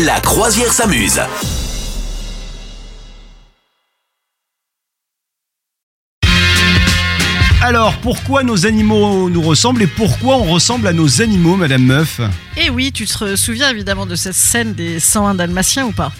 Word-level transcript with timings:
La 0.00 0.18
croisière 0.20 0.72
s'amuse. 0.72 1.20
Alors, 7.60 7.94
pourquoi 7.98 8.42
nos 8.42 8.64
animaux 8.64 9.28
nous 9.28 9.42
ressemblent 9.42 9.82
et 9.82 9.86
pourquoi 9.86 10.36
on 10.36 10.44
ressemble 10.44 10.86
à 10.86 10.94
nos 10.94 11.20
animaux, 11.20 11.56
Madame 11.56 11.82
Meuf? 11.82 12.22
Et 12.56 12.70
oui, 12.70 12.90
tu 12.90 13.04
te 13.04 13.36
souviens 13.36 13.68
évidemment 13.68 14.06
de 14.06 14.16
cette 14.16 14.32
scène 14.32 14.72
des 14.72 14.98
101 14.98 15.34
Dalmatiens 15.34 15.84
ou 15.84 15.92
pas? 15.92 16.10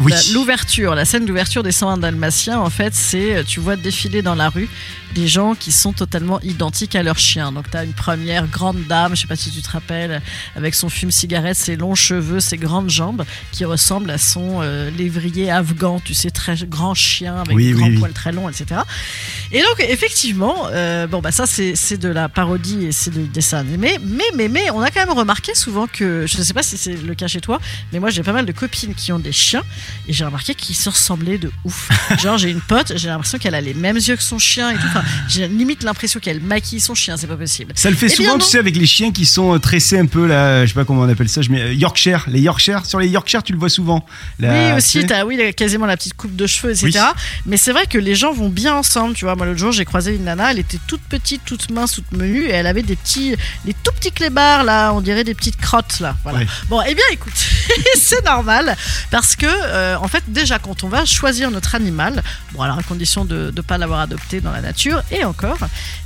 Oui. 0.00 0.12
L'ouverture, 0.32 0.94
la 0.94 1.04
scène 1.04 1.26
d'ouverture 1.26 1.62
des 1.62 1.72
101 1.72 1.98
Dalmatiens, 1.98 2.58
en 2.58 2.70
fait, 2.70 2.94
c'est 2.94 3.36
euh, 3.36 3.42
tu 3.46 3.60
vois 3.60 3.76
défiler 3.76 4.22
dans 4.22 4.34
la 4.34 4.48
rue 4.48 4.68
des 5.14 5.26
gens 5.26 5.54
qui 5.54 5.72
sont 5.72 5.92
totalement 5.92 6.40
identiques 6.40 6.94
à 6.94 7.02
leur 7.02 7.18
chien. 7.18 7.52
Donc, 7.52 7.70
tu 7.70 7.76
as 7.76 7.84
une 7.84 7.92
première 7.92 8.46
grande 8.46 8.84
dame, 8.86 9.16
je 9.16 9.22
sais 9.22 9.26
pas 9.26 9.36
si 9.36 9.50
tu 9.50 9.60
te 9.60 9.70
rappelles, 9.70 10.22
avec 10.56 10.74
son 10.74 10.88
fume-cigarette, 10.88 11.56
ses 11.56 11.76
longs 11.76 11.94
cheveux, 11.94 12.40
ses 12.40 12.56
grandes 12.56 12.90
jambes, 12.90 13.24
qui 13.52 13.64
ressemble 13.64 14.10
à 14.10 14.18
son 14.18 14.60
euh, 14.62 14.90
lévrier 14.90 15.50
afghan, 15.50 16.00
tu 16.04 16.14
sais, 16.14 16.30
très 16.30 16.54
grand 16.66 16.94
chien 16.94 17.36
avec 17.36 17.56
Oui, 17.56 17.66
des 17.66 17.72
grands 17.72 17.86
oui. 17.88 17.98
poils 17.98 18.12
très 18.12 18.32
longs, 18.32 18.48
etc. 18.48 18.82
Et 19.52 19.60
donc, 19.60 19.80
effectivement, 19.80 20.68
euh, 20.70 21.06
bon, 21.06 21.20
bah, 21.20 21.32
ça, 21.32 21.46
c'est 21.46 21.74
c'est 21.74 21.96
de 21.98 22.08
la 22.08 22.28
parodie 22.28 22.86
et 22.86 22.92
c'est 22.92 23.10
du 23.10 23.26
dessin 23.26 23.58
animé. 23.58 23.98
Mais, 24.04 24.24
mais, 24.36 24.48
mais, 24.48 24.70
on 24.70 24.80
a 24.80 24.90
quand 24.90 25.04
même 25.04 25.16
remarqué 25.16 25.54
souvent 25.54 25.86
que, 25.86 26.26
je 26.26 26.38
ne 26.38 26.42
sais 26.42 26.54
pas 26.54 26.62
si 26.62 26.76
c'est 26.76 26.94
le 26.94 27.14
cas 27.14 27.26
chez 27.26 27.40
toi, 27.40 27.58
mais 27.92 27.98
moi, 27.98 28.10
j'ai 28.10 28.22
pas 28.22 28.32
mal 28.32 28.46
de 28.46 28.52
copines 28.52 28.94
qui 28.94 29.12
ont 29.12 29.18
des 29.18 29.32
chiens 29.32 29.62
et 30.08 30.12
j'ai 30.12 30.24
remarqué 30.24 30.54
qu'ils 30.54 30.76
se 30.76 30.88
ressemblaient 30.88 31.38
de 31.38 31.50
ouf. 31.64 31.88
Genre, 32.22 32.38
j'ai 32.38 32.50
une 32.50 32.60
pote, 32.60 32.92
j'ai 32.96 33.08
l'impression 33.08 33.38
qu'elle 33.38 33.54
a 33.54 33.60
les 33.60 33.74
mêmes 33.74 33.96
yeux 33.96 34.16
que 34.16 34.22
son 34.22 34.38
chien 34.38 34.70
et 34.70 34.74
tout. 34.74 34.86
Enfin, 34.88 35.02
j'ai 35.28 35.48
limite 35.48 35.82
l'impression 35.82 36.20
qu'elle 36.20 36.40
maquille 36.40 36.80
son 36.80 36.94
chien, 36.94 37.16
c'est 37.16 37.26
pas 37.26 37.36
possible. 37.36 37.72
Ça 37.74 37.90
le 37.90 37.96
fait 37.96 38.06
Eh 38.06 38.14
souvent, 38.14 38.38
tu 38.38 38.44
sais, 38.44 38.58
avec 38.58 38.76
les 38.76 38.86
chiens 38.86 39.12
qui 39.12 39.26
sont 39.26 39.54
euh, 39.54 39.58
tressés 39.58 39.98
un 39.98 40.06
peu, 40.06 40.26
là, 40.26 40.64
je 40.64 40.68
sais 40.68 40.74
pas 40.74 40.84
comment 40.84 41.02
on 41.02 41.08
appelle 41.08 41.28
ça, 41.28 41.42
je 41.42 41.50
mets 41.50 41.60
euh, 41.60 41.74
Yorkshire. 41.74 42.24
Les 42.28 42.40
Yorkshire, 42.40 42.86
sur 42.86 42.98
les 42.98 43.08
Yorkshire, 43.08 43.42
tu 43.42 43.52
le 43.52 43.58
vois 43.58 43.68
souvent. 43.68 44.04
Oui, 44.40 44.72
aussi, 44.76 45.04
t'as 45.06 45.24
oui, 45.24 45.38
quasiment 45.54 45.86
la 45.86 45.96
petite 45.96 46.14
coupe 46.14 46.34
de 46.34 46.46
cheveux, 46.46 46.72
etc. 46.72 46.90
Oui. 46.94 47.22
Mais 47.46 47.56
c'est 47.56 47.72
vrai 47.72 47.86
que 47.86 47.98
les 47.98 48.14
gens 48.14 48.32
vont 48.32 48.48
bien 48.48 48.74
ensemble, 48.74 49.14
tu 49.14 49.24
vois. 49.24 49.36
Moi, 49.36 49.46
l'autre 49.46 49.58
jour, 49.58 49.72
j'ai 49.72 49.84
croisé 49.84 50.14
une 50.14 50.24
nana, 50.24 50.50
elle 50.50 50.58
était 50.58 50.78
toute 50.86 51.02
petite, 51.02 51.42
toute 51.44 51.70
mince, 51.70 51.92
toute 51.92 52.12
menue, 52.12 52.46
et 52.46 52.50
elle 52.52 52.66
avait 52.66 52.82
des 52.82 52.96
petits, 52.96 53.34
des 53.64 53.74
tout 53.74 53.92
petits 53.92 54.12
clébards, 54.12 54.64
là, 54.64 54.92
on 54.92 55.00
dirait 55.00 55.24
des 55.24 55.34
petites 55.34 55.56
crottes, 55.56 56.00
là. 56.00 56.16
Voilà. 56.22 56.40
Ouais. 56.40 56.46
Bon, 56.68 56.80
eh 56.86 56.94
bien, 56.94 57.04
écoute, 57.12 57.32
c'est 57.96 58.24
normal, 58.24 58.76
parce 59.10 59.36
que, 59.36 59.46
euh, 59.46 59.96
en 59.98 60.08
fait, 60.08 60.24
déjà, 60.28 60.58
quand 60.58 60.84
on 60.84 60.88
va 60.88 61.04
choisir 61.04 61.50
notre 61.50 61.74
animal, 61.74 62.22
bon, 62.52 62.62
alors 62.62 62.78
à 62.78 62.82
condition 62.82 63.24
de 63.24 63.52
ne 63.54 63.60
pas 63.62 63.78
l'avoir 63.78 64.00
adopté 64.00 64.40
dans 64.40 64.52
la 64.52 64.60
nature, 64.60 65.02
et 65.10 65.24
encore, 65.24 65.58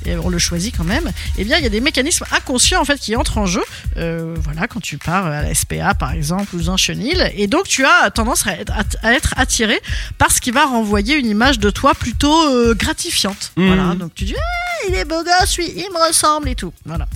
et 0.05 0.17
on 0.17 0.29
le 0.29 0.39
choisit 0.39 0.77
quand 0.77 0.85
même, 0.85 1.11
eh 1.39 1.45
bien, 1.45 1.59
il 1.59 1.65
y 1.65 1.67
a 1.67 1.71
des 1.71 1.81
mécanismes 1.81 2.25
inconscients, 2.33 2.81
en 2.81 2.85
fait, 2.85 2.99
qui 2.99 3.17
entrent 3.17 3.39
en 3.39 3.47
jeu. 3.47 3.63
Euh, 3.97 4.35
voilà, 4.43 4.67
quand 4.67 4.81
tu 4.81 4.99
pars 4.99 5.27
à 5.27 5.43
la 5.43 5.55
SPA, 5.55 5.95
par 5.95 6.13
exemple, 6.13 6.55
ou 6.57 6.71
un 6.71 6.77
chenil, 6.77 7.31
et 7.37 7.47
donc 7.47 7.67
tu 7.67 7.85
as 7.85 8.11
tendance 8.11 8.47
à 8.47 8.53
être, 8.53 8.73
à 9.03 9.13
être 9.13 9.35
attiré 9.37 9.81
par 10.19 10.31
ce 10.31 10.41
qui 10.41 10.51
va 10.51 10.65
renvoyer 10.65 11.17
une 11.17 11.27
image 11.27 11.59
de 11.59 11.71
toi 11.71 11.95
plutôt 11.95 12.49
euh, 12.49 12.75
gratifiante. 12.75 13.53
Mhm. 13.57 13.67
Voilà, 13.67 13.95
donc 13.95 14.15
tu 14.15 14.25
dis, 14.25 14.35
Ah, 14.37 14.64
il 14.89 14.95
est 14.95 15.05
beau 15.05 15.23
gosse, 15.23 15.57
oui, 15.59 15.73
il 15.77 15.89
me 15.93 16.07
ressemble 16.07 16.49
et 16.49 16.55
tout. 16.55 16.73
Voilà. 16.85 17.07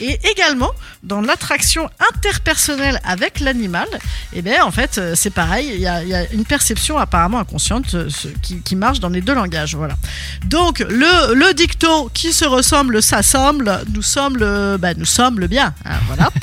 Et 0.00 0.18
également, 0.30 0.70
dans 1.02 1.20
l'attraction 1.20 1.88
interpersonnelle 2.14 3.00
avec 3.04 3.40
l'animal, 3.40 3.88
eh 4.32 4.42
bien, 4.42 4.64
en 4.64 4.70
fait, 4.70 4.98
euh, 4.98 5.14
c'est 5.16 5.30
pareil, 5.30 5.70
il 5.74 5.80
y, 5.80 5.86
a- 5.86 6.30
une 6.32 6.44
perception 6.44 6.98
apparemment 6.98 7.38
inconsciente 7.40 7.94
euh, 7.94 8.08
qui, 8.64 8.76
marche 8.76 9.00
dans 9.00 9.08
les 9.08 9.20
deux 9.20 9.34
langages. 9.34 9.74
Voilà. 9.74 9.94
Donc, 10.44 10.80
le, 10.80 11.52
dicton 11.52 12.08
qui 12.14 12.32
se 12.32 12.44
ressemble 12.44 13.02
s'assemble, 13.02 13.80
nous 13.92 14.02
sommes 14.02 14.36
le, 14.36 14.76
bah, 14.78 14.94
nous 14.94 15.04
sommes 15.04 15.40
le 15.40 15.46
bien. 15.48 15.74
hein, 15.84 15.96
voilà. 16.06 16.30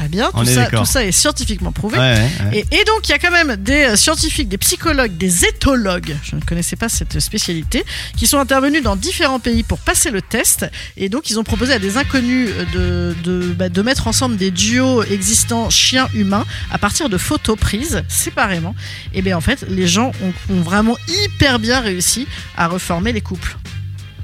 Très 0.00 0.08
bien, 0.08 0.30
tout 0.30 0.46
ça, 0.46 0.54
d'accord. 0.54 0.80
tout 0.80 0.90
ça 0.90 1.04
est 1.04 1.12
scientifiquement 1.12 1.72
prouvé. 1.72 1.98
Ouais, 1.98 2.14
ouais, 2.14 2.30
ouais. 2.52 2.58
Et, 2.70 2.80
et 2.80 2.84
donc, 2.84 3.06
il 3.06 3.10
y 3.10 3.12
a 3.12 3.18
quand 3.18 3.30
même 3.30 3.56
des 3.56 3.84
euh, 3.84 3.96
scientifiques, 3.96 4.48
des 4.48 4.56
psychologues, 4.56 5.14
des 5.18 5.44
éthologues, 5.44 6.16
je 6.22 6.36
ne 6.36 6.40
connaissais 6.40 6.76
pas 6.76 6.88
cette 6.88 7.20
spécialité, 7.20 7.84
qui 8.16 8.26
sont 8.26 8.38
intervenus 8.38 8.82
dans 8.82 8.96
différents 8.96 9.40
pays 9.40 9.62
pour 9.62 9.78
passer 9.78 10.10
le 10.10 10.22
test. 10.22 10.64
Et 10.96 11.10
donc, 11.10 11.28
ils 11.28 11.38
ont 11.38 11.44
proposé 11.44 11.74
à 11.74 11.78
des 11.78 11.98
inconnus 11.98 12.48
euh, 12.50 13.12
de, 13.14 13.22
de, 13.22 13.52
bah, 13.52 13.68
de 13.68 13.82
mettre 13.82 14.06
ensemble 14.08 14.38
des 14.38 14.50
duos 14.50 15.02
existants 15.02 15.68
chiens-humains 15.68 16.46
à 16.70 16.78
partir 16.78 17.10
de 17.10 17.18
photos 17.18 17.58
prises 17.58 18.02
séparément. 18.08 18.74
Et 19.12 19.20
bien, 19.20 19.36
en 19.36 19.42
fait, 19.42 19.66
les 19.68 19.86
gens 19.86 20.12
ont, 20.22 20.54
ont 20.54 20.62
vraiment 20.62 20.96
hyper 21.08 21.58
bien 21.58 21.80
réussi 21.80 22.26
à 22.56 22.68
reformer 22.68 23.12
les 23.12 23.20
couples. 23.20 23.58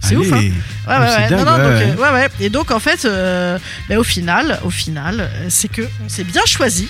C'est 0.08 0.16
ouf, 0.16 0.32
hein 0.32 0.36
Ouais, 0.36 0.98
ouais, 0.98 1.06
c'est 1.08 1.16
ouais. 1.22 1.28
dingue, 1.28 1.38
Non, 1.38 1.44
non, 1.44 1.52
ouais, 1.52 1.62
donc, 1.62 1.72
ouais. 1.72 1.90
euh, 1.90 2.12
ouais, 2.14 2.20
ouais. 2.22 2.28
Et 2.40 2.48
donc, 2.50 2.70
en 2.70 2.78
fait, 2.80 3.04
euh, 3.04 3.58
ben, 3.88 3.98
au 3.98 4.04
final, 4.04 4.60
au 4.64 4.70
final, 4.70 5.20
euh, 5.20 5.46
c'est 5.48 5.68
que 5.68 5.82
on 6.04 6.08
s'est 6.08 6.24
bien 6.24 6.42
choisi. 6.46 6.88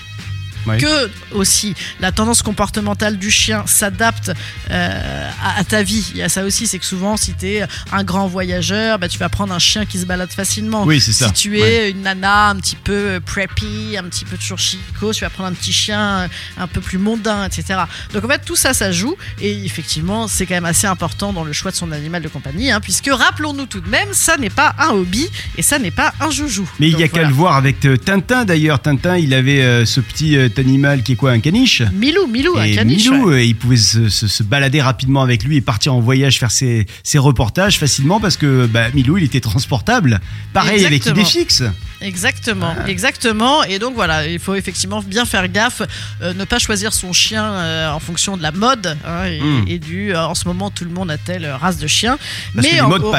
Que 0.79 1.11
aussi 1.33 1.75
la 2.01 2.13
tendance 2.13 2.43
comportementale 2.43 3.19
du 3.19 3.31
chien 3.31 3.65
s'adapte 3.67 4.33
euh, 4.71 5.31
à, 5.43 5.61
à 5.61 5.65
ta 5.65 5.83
vie. 5.83 6.11
Il 6.13 6.19
y 6.19 6.23
a 6.23 6.29
ça 6.29 6.45
aussi, 6.45 6.67
c'est 6.67 6.79
que 6.79 6.85
souvent, 6.85 7.17
si 7.17 7.35
tu 7.35 7.47
es 7.47 7.67
un 7.93 8.05
grand 8.05 8.27
voyageur, 8.27 8.99
bah, 8.99 9.09
tu 9.09 9.19
vas 9.19 9.29
prendre 9.29 9.53
un 9.53 9.59
chien 9.59 9.87
qui 9.87 9.99
se 9.99 10.07
balade 10.07 10.33
facilement. 10.33 10.85
Oui, 10.85 11.01
c'est 11.01 11.13
ça. 11.13 11.29
Si 11.29 11.33
tu 11.35 11.61
es 11.61 11.91
une 11.91 12.03
nana 12.03 12.49
un 12.49 12.57
petit 12.57 12.77
peu 12.77 12.93
euh, 12.93 13.21
preppy, 13.21 13.97
un 13.99 14.05
petit 14.05 14.25
peu 14.25 14.37
toujours 14.37 14.59
chico, 14.59 15.13
tu 15.13 15.23
vas 15.23 15.31
prendre 15.31 15.49
un 15.49 15.53
petit 15.53 15.73
chien 15.73 16.01
euh, 16.01 16.29
un 16.59 16.67
peu 16.67 16.81
plus 16.81 16.99
mondain, 16.99 17.45
etc. 17.47 17.81
Donc 18.13 18.25
en 18.25 18.29
fait, 18.29 18.43
tout 18.45 18.57
ça, 18.57 18.75
ça 18.75 18.93
joue. 18.93 19.17
Et 19.41 19.65
effectivement, 19.65 20.29
c'est 20.29 20.47
quand 20.47 20.55
même 20.55 20.65
assez 20.65 20.87
important 20.87 21.33
dans 21.33 21.45
le 21.45 21.53
choix 21.53 21.71
de 21.71 21.77
son 21.77 21.93
animal 21.93 22.23
de 22.23 22.29
compagnie, 22.29 22.71
hein, 22.71 22.81
puisque 22.81 23.11
rappelons-nous 23.11 23.67
tout 23.67 23.81
de 23.81 23.89
même, 23.89 24.09
ça 24.13 24.37
n'est 24.37 24.51
pas 24.51 24.75
un 24.79 24.91
hobby 24.91 25.29
et 25.57 25.63
ça 25.63 25.79
n'est 25.79 25.91
pas 25.91 26.13
un 26.21 26.31
joujou. 26.31 26.69
Mais 26.81 26.89
il 26.89 26.99
y 26.99 27.03
a 27.03 27.09
qu'à 27.09 27.25
le 27.25 27.33
voir 27.33 27.57
avec 27.57 27.87
Tintin 28.05 28.45
d'ailleurs. 28.45 28.81
Tintin, 28.81 29.17
il 29.17 29.35
avait 29.35 29.63
euh, 29.63 29.85
ce 29.85 30.01
petit 30.01 30.37
euh, 30.37 30.49
animal 30.59 31.03
qui 31.03 31.13
est 31.13 31.17
quoi 31.17 31.31
Un 31.33 31.41
caniche 31.41 31.83
Milou, 31.93 32.27
Milou, 32.27 32.57
un 32.59 32.73
caniche. 32.75 33.09
Milou, 33.11 33.29
ouais. 33.29 33.35
euh, 33.35 33.43
il 33.45 33.57
pouvait 33.57 33.77
se, 33.77 34.09
se- 34.09 34.27
se 34.29 34.43
balader 34.43 34.81
rapidement 34.81 35.23
avec 35.23 35.45
lui 35.45 35.57
et 35.57 35.61
partir 35.61 35.95
en 35.95 36.01
voyage, 36.01 36.39
faire 36.39 36.51
ses, 36.51 36.87
ses 37.03 37.19
reportages 37.19 37.79
facilement 37.79 38.21
parce 38.21 38.37
que 38.37 38.67
bah, 38.67 38.91
Milou, 38.95 39.19
il 39.19 39.25
était 39.25 39.41
transportable. 39.41 40.21
Pareil 40.53 40.85
avec 40.85 40.99
Exactement. 41.07 41.27
Idéfix. 41.29 41.63
Exactement, 42.03 42.75
Ah. 42.79 42.89
exactement. 42.89 43.65
Et 43.65 43.79
donc 43.79 43.95
voilà, 43.95 44.27
il 44.29 44.39
faut 44.39 44.55
effectivement 44.55 45.03
bien 45.03 45.25
faire 45.25 45.49
gaffe, 45.49 45.83
euh, 46.23 46.35
ne 46.35 46.45
pas 46.45 46.59
choisir 46.59 46.93
son 46.93 47.13
chien 47.13 47.45
euh, 47.45 47.91
en 47.91 48.01
fonction 48.01 48.37
de 48.37 48.43
la 48.43 48.53
mode 48.53 48.97
hein, 49.07 49.25
et, 49.25 49.41
Mm. 49.41 49.65
et 49.69 49.79
du. 49.79 50.13
euh, 50.15 50.27
en 50.27 50.35
ce 50.35 50.47
moment, 50.47 50.71
tout 50.71 50.85
le 50.85 50.91
monde 50.91 51.11
a 51.11 51.17
telle 51.19 51.47
race 51.47 51.79
de 51.79 51.87
chien. 51.87 52.19
Parce 52.55 52.67
que 52.67 52.73
les 52.73 52.81
en- 52.81 52.89
modes 52.89 53.05
en- 53.05 53.11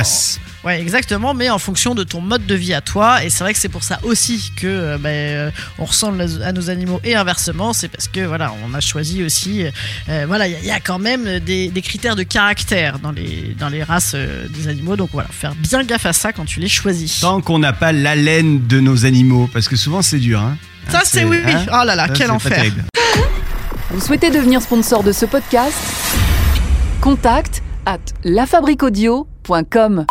Ouais, 0.67 0.81
exactement, 0.81 1.33
mais 1.33 1.49
en 1.49 1.59
fonction 1.59 1.95
de 1.95 2.03
ton 2.03 2.19
mode 2.19 2.45
de 2.45 2.53
vie 2.53 2.73
à 2.73 2.81
toi. 2.81 3.23
Et 3.23 3.29
c'est 3.29 3.41
vrai 3.43 3.53
que 3.53 3.59
c'est 3.59 3.69
pour 3.69 3.83
ça 3.83 3.99
aussi 4.03 4.51
que 4.57 4.67
euh, 4.67 4.97
ben, 4.97 5.09
euh, 5.09 5.51
on 5.79 5.85
ressemble 5.85 6.21
à 6.43 6.51
nos 6.51 6.69
animaux 6.69 6.99
et 7.05 7.15
inversement. 7.15 7.71
C'est 7.71 7.87
parce 7.87 8.09
que 8.09 8.19
voilà, 8.19 8.51
on 8.67 8.73
a 8.73 8.81
choisi 8.81 9.23
aussi. 9.23 9.63
euh, 10.09 10.25
voilà, 10.27 10.47
il 10.47 10.51
y, 10.51 10.55
a- 10.55 10.59
il 10.59 10.65
y 10.65 10.71
a 10.71 10.81
quand 10.81 10.99
même 10.99 11.39
des, 11.39 11.69
des 11.69 11.81
critères 11.81 12.17
de 12.17 12.23
caractère 12.23 12.99
dans 12.99 13.11
les 13.11 13.55
dans 13.57 13.69
les 13.69 13.81
races 13.81 14.11
euh, 14.13 14.45
des 14.49 14.67
animaux. 14.67 14.97
Donc 14.97 15.11
voilà, 15.13 15.29
faire 15.31 15.55
bien 15.55 15.83
gaffe 15.85 16.05
à 16.05 16.11
ça 16.11 16.33
quand 16.33 16.43
tu 16.43 16.59
les 16.59 16.67
choisis. 16.67 17.21
Tant 17.21 17.39
qu'on 17.39 17.59
n'a 17.59 17.71
pas 17.71 17.93
l'haleine 17.93 18.67
de 18.67 18.81
nos 18.81 19.05
animaux, 19.05 19.49
parce 19.53 19.69
que 19.69 19.77
souvent 19.77 20.01
c'est 20.01 20.19
dur. 20.19 20.41
Hein. 20.41 20.57
Ça 20.89 20.97
Hein, 20.99 21.01
c'est 21.05 21.23
oui, 21.23 21.37
oui. 21.45 21.53
hein, 21.53 21.65
Oh 21.69 21.85
là 21.85 21.95
là, 21.95 22.07
ça, 22.07 22.13
quel 22.13 22.29
enfer. 22.31 22.61
Vous 23.91 24.01
souhaitez 24.01 24.31
devenir 24.31 24.61
sponsor 24.61 25.01
de 25.01 25.13
ce 25.13 25.25
podcast? 25.25 25.77
Contact 26.99 27.63
à 27.85 27.97
lafabriquaudio.com. 28.25 30.05